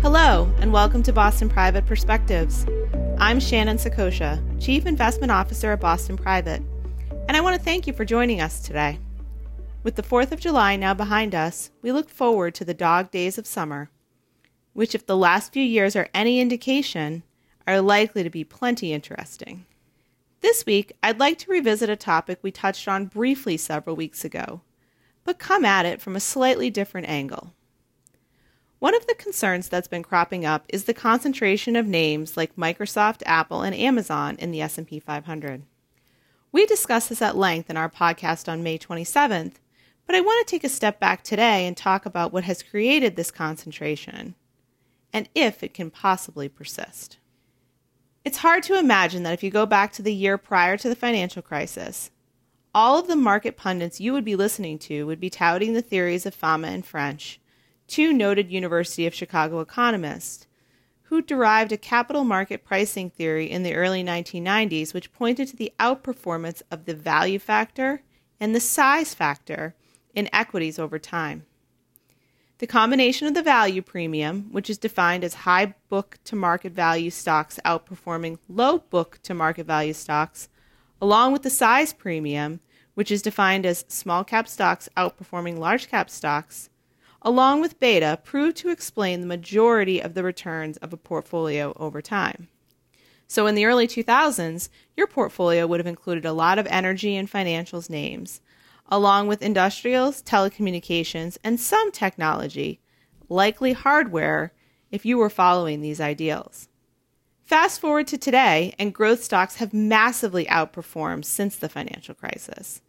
[0.00, 2.66] Hello, and welcome to Boston Private Perspectives.
[3.18, 6.62] I'm Shannon Saccocia, Chief Investment Officer at Boston Private,
[7.26, 9.00] and I want to thank you for joining us today.
[9.82, 13.38] With the 4th of July now behind us, we look forward to the dog days
[13.38, 13.90] of summer,
[14.72, 17.24] which, if the last few years are any indication,
[17.66, 19.66] are likely to be plenty interesting.
[20.42, 24.60] This week, I'd like to revisit a topic we touched on briefly several weeks ago,
[25.24, 27.52] but come at it from a slightly different angle.
[28.78, 33.22] One of the concerns that's been cropping up is the concentration of names like Microsoft,
[33.24, 35.62] Apple, and Amazon in the S&P 500.
[36.52, 39.54] We discussed this at length in our podcast on May 27th,
[40.06, 43.16] but I want to take a step back today and talk about what has created
[43.16, 44.34] this concentration
[45.12, 47.16] and if it can possibly persist.
[48.26, 50.96] It's hard to imagine that if you go back to the year prior to the
[50.96, 52.10] financial crisis,
[52.74, 56.26] all of the market pundits you would be listening to would be touting the theories
[56.26, 57.38] of Fama and French
[57.86, 60.48] two noted University of Chicago economists
[61.02, 65.72] who derived a capital market pricing theory in the early 1990s, which pointed to the
[65.78, 68.02] outperformance of the value factor
[68.40, 69.76] and the size factor
[70.16, 71.46] in equities over time.
[72.58, 77.10] The combination of the value premium, which is defined as high book to market value
[77.10, 80.48] stocks outperforming low book to market value stocks,
[80.98, 82.60] along with the size premium,
[82.94, 86.70] which is defined as small cap stocks outperforming large cap stocks,
[87.20, 92.00] along with beta, proved to explain the majority of the returns of a portfolio over
[92.00, 92.48] time.
[93.28, 97.30] So in the early 2000s, your portfolio would have included a lot of energy and
[97.30, 98.40] financials names,
[98.88, 102.80] along with industrials, telecommunications, and some technology,
[103.28, 104.52] likely hardware,
[104.90, 106.68] if you were following these ideals.
[107.44, 112.80] Fast forward to today, and growth stocks have massively outperformed since the financial crisis.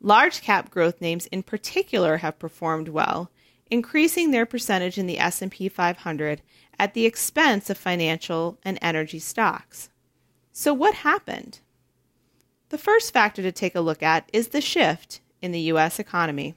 [0.00, 3.30] Large cap growth names in particular have performed well,
[3.70, 6.42] increasing their percentage in the S&P 500
[6.78, 9.90] at the expense of financial and energy stocks.
[10.52, 11.60] So what happened?
[12.70, 16.54] The first factor to take a look at is the shift in the US economy.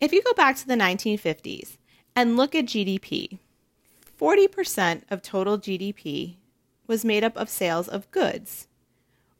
[0.00, 1.78] If you go back to the 1950s
[2.14, 3.38] and look at GDP,
[4.20, 6.36] 40% of total GDP
[6.86, 8.68] was made up of sales of goods,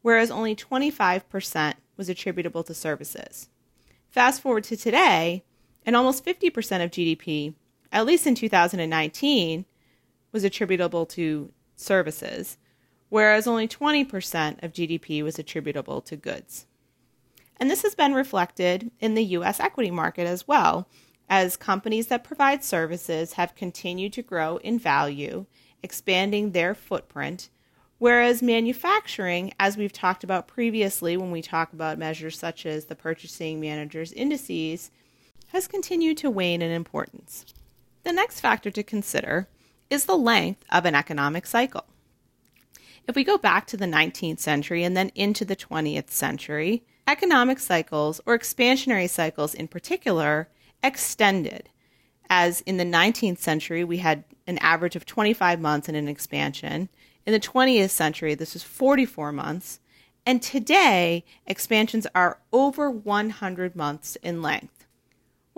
[0.01, 3.50] whereas only 25% was attributable to services.
[4.09, 5.45] Fast forward to today,
[5.85, 7.55] and almost 50% of GDP,
[7.93, 9.67] at least in 2019,
[10.33, 12.56] was attributable to services,
[13.08, 16.66] whereas only 20% of GDP was attributable to goods.
[17.58, 20.88] And this has been reflected in the US equity market as well,
[21.28, 25.46] as companies that provide services have continued to grow in value,
[25.82, 27.50] expanding their footprint.
[27.98, 32.94] Whereas manufacturing, as we've talked about previously when we talk about measures such as the
[32.94, 34.90] purchasing managers' indices,
[35.48, 37.44] has continued to wane in importance.
[38.04, 39.48] The next factor to consider
[39.90, 41.84] is the length of an economic cycle.
[43.08, 47.58] If we go back to the 19th century and then into the 20th century, economic
[47.58, 50.50] cycles, or expansionary cycles in particular,
[50.82, 51.70] extended.
[52.28, 56.91] As in the 19th century, we had an average of 25 months in an expansion.
[57.24, 59.80] In the 20th century, this was 44 months.
[60.26, 64.78] And today, expansions are over 100 months in length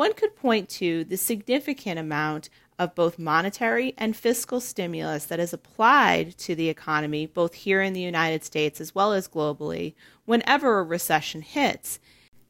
[0.01, 2.49] one could point to the significant amount
[2.81, 7.93] of both monetary and fiscal stimulus that is applied to the economy, both here in
[7.93, 9.93] the United States as well as globally,
[10.25, 12.01] whenever a recession hits.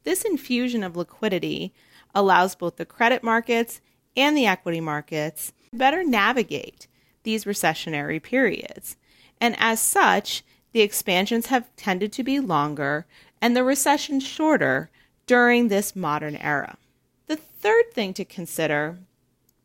[0.05, 1.73] This infusion of liquidity
[2.15, 3.81] allows both the credit markets
[4.15, 6.87] and the equity markets to better navigate
[7.23, 8.95] these recessionary periods.
[9.41, 13.05] And as such, the expansions have tended to be longer
[13.41, 14.89] and the recession shorter
[15.27, 16.77] during this modern era.
[17.27, 18.99] The third thing to consider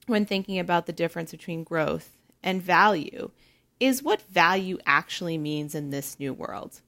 [0.07, 3.31] when thinking about the difference between growth and value
[3.79, 6.81] is what value actually means in this new world.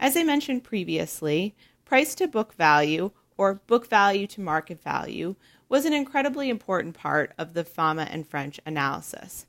[0.00, 1.54] As I mentioned previously,
[1.84, 5.36] price to book value or book value to market value
[5.68, 9.46] was an incredibly important part of the Fama and French analysis.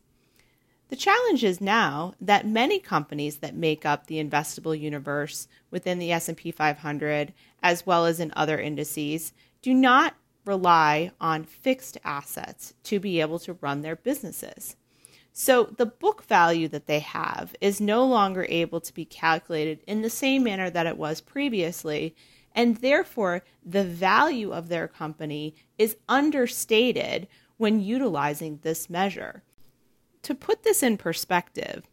[0.89, 6.11] The challenge is now that many companies that make up the investable universe within the
[6.11, 10.13] S&P 500 as well as in other indices do not
[10.45, 14.75] rely on fixed assets to be able to run their businesses.
[15.33, 20.01] So the book value that they have is no longer able to be calculated in
[20.01, 22.15] the same manner that it was previously,
[22.53, 27.27] and therefore the value of their company is understated
[27.57, 29.43] when utilizing this measure.
[30.23, 31.83] To put this in perspective,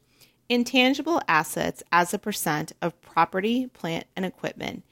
[0.48, 4.84] intangible assets as a percent of property, plant, and equipment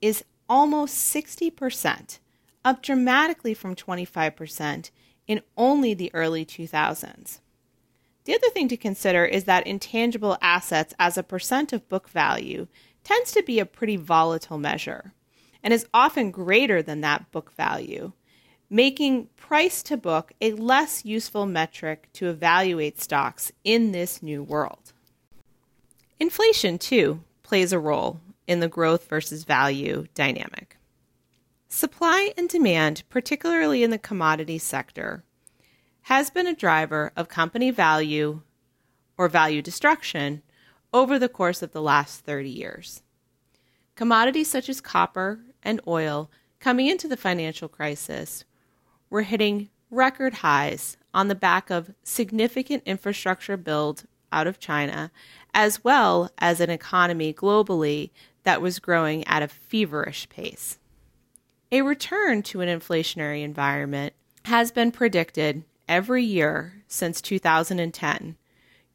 [0.00, 2.18] is almost 60%,
[2.64, 4.90] up dramatically from 25%
[5.26, 7.40] in only the early 2000s.
[8.24, 12.66] The other thing to consider is that intangible assets as a percent of book value
[13.02, 15.14] tends to be a pretty volatile measure
[15.62, 18.12] and is often greater than that book value,
[18.68, 24.92] making price to book a less useful metric to evaluate stocks in this new world.
[26.18, 30.76] Inflation, too, plays a role in the growth versus value dynamic.
[31.80, 35.24] Supply and demand, particularly in the commodity sector,
[36.02, 38.42] has been a driver of company value
[39.16, 40.42] or value destruction
[40.92, 43.02] over the course of the last 30 years.
[43.94, 48.44] Commodities such as copper and oil coming into the financial crisis
[49.08, 55.10] were hitting record highs on the back of significant infrastructure build out of China,
[55.54, 58.10] as well as an economy globally
[58.42, 60.76] that was growing at a feverish pace.
[61.72, 64.12] A return to an inflationary environment
[64.46, 68.36] has been predicted every year since 2010,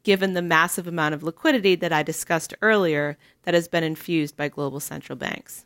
[0.02, 4.48] given the massive amount of liquidity that I discussed earlier that has been infused by
[4.48, 5.64] global central banks.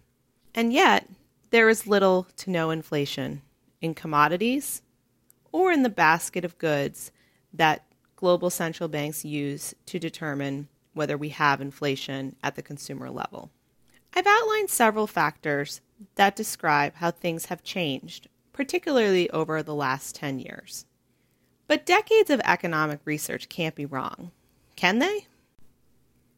[0.55, 1.09] And yet,
[1.51, 3.43] there is little to no inflation
[3.81, 4.83] in commodities
[5.51, 7.11] or in the basket of goods
[7.53, 13.51] that global central banks use to determine whether we have inflation at the consumer level.
[14.15, 15.81] I've outlined several factors
[16.14, 20.87] that describe how things have changed, particularly over the last 10 years.
[21.67, 24.32] But decades of economic research can't be wrong,
[24.76, 25.26] can they?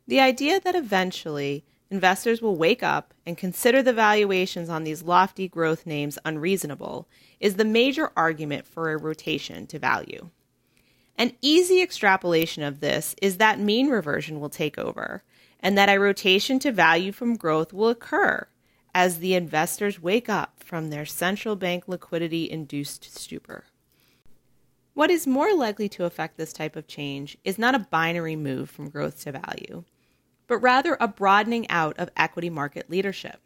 [0.06, 5.48] The idea that eventually investors will wake up and consider the valuations on these lofty
[5.48, 7.06] growth names unreasonable
[7.38, 10.30] is the major argument for a rotation to value.
[11.16, 15.22] An easy extrapolation of this is that mean reversion will take over,
[15.60, 18.48] and that a rotation to value from growth will occur
[18.94, 23.64] as the investors wake up from their central bank liquidity induced stupor.
[24.94, 28.68] What is more likely to affect this type of change is not a binary move
[28.68, 29.84] from growth to value,
[30.46, 33.40] but rather a broadening out of equity market leadership.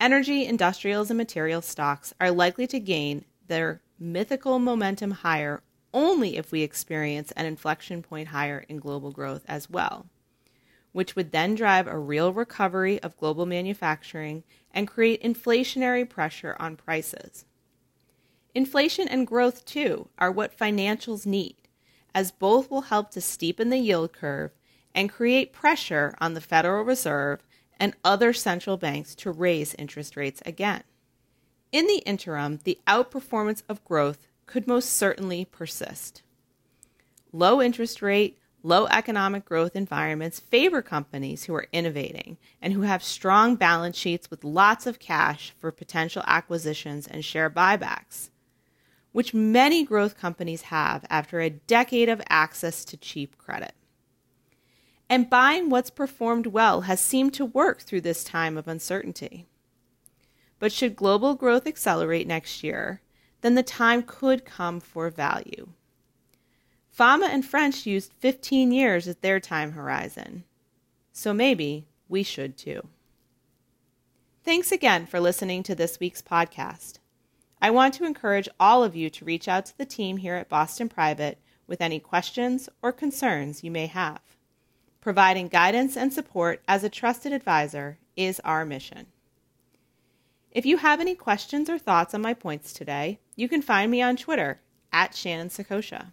[0.00, 5.62] Energy, industrials, and materials stocks are likely to gain their mythical momentum higher
[5.92, 10.06] only if we experience an inflection point higher in global growth as well,
[10.94, 16.76] which would then drive a real recovery of global manufacturing and create inflationary pressure on
[16.76, 17.44] prices.
[18.54, 21.56] Inflation and growth, too, are what financials need,
[22.14, 24.52] as both will help to steepen the yield curve
[24.94, 27.40] and create pressure on the Federal Reserve
[27.80, 30.84] and other central banks to raise interest rates again.
[31.72, 36.22] In the interim, the outperformance of growth could most certainly persist.
[37.32, 43.04] Low interest rate, low economic growth environments favor companies who are innovating and who have
[43.04, 48.30] strong balance sheets with lots of cash for potential acquisitions and share buybacks,
[49.12, 53.74] which many growth companies have after a decade of access to cheap credit.
[55.10, 59.44] And buying what's performed well has seemed to work through this time of uncertainty.
[60.58, 63.02] But should global growth accelerate next year,
[63.42, 65.68] then the time could come for value.
[66.94, 70.44] Fama and French used 15 years as their time horizon.
[71.10, 72.86] So maybe we should too.
[74.44, 77.00] Thanks again for listening to this week's podcast.
[77.60, 80.48] I want to encourage all of you to reach out to the team here at
[80.48, 84.20] Boston Private with any questions or concerns you may have.
[85.00, 89.06] Providing guidance and support as a trusted advisor is our mission.
[90.52, 94.00] If you have any questions or thoughts on my points today, you can find me
[94.00, 94.60] on Twitter
[94.92, 96.12] at Shannon Saccocia.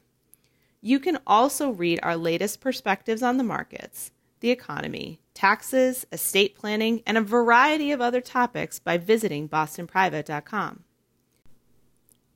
[0.81, 7.03] You can also read our latest perspectives on the markets, the economy, taxes, estate planning,
[7.05, 10.83] and a variety of other topics by visiting bostonprivate.com.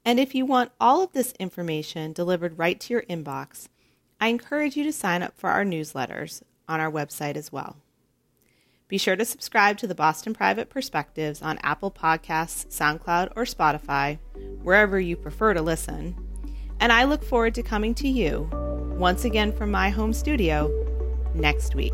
[0.05, 3.67] And if you want all of this information delivered right to your inbox,
[4.21, 7.77] I encourage you to sign up for our newsletters on our website as well.
[8.87, 14.19] Be sure to subscribe to the Boston Private Perspectives on Apple Podcasts, SoundCloud, or Spotify,
[14.61, 16.15] wherever you prefer to listen.
[16.79, 18.49] And I look forward to coming to you
[18.97, 20.71] once again from my home studio
[21.33, 21.93] next week.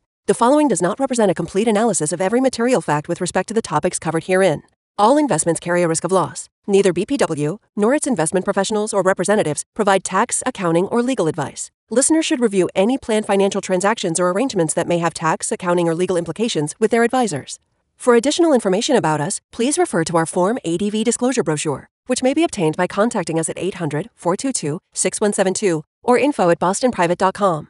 [0.27, 3.55] The following does not represent a complete analysis of every material fact with respect to
[3.55, 4.61] the topics covered herein.
[4.95, 6.47] All investments carry a risk of loss.
[6.67, 11.71] Neither BPW nor its investment professionals or representatives provide tax, accounting, or legal advice.
[11.89, 15.95] Listeners should review any planned financial transactions or arrangements that may have tax, accounting, or
[15.95, 17.59] legal implications with their advisors.
[17.97, 22.35] For additional information about us, please refer to our Form ADV disclosure brochure, which may
[22.35, 27.69] be obtained by contacting us at 800 422 6172 or info at bostonprivate.com.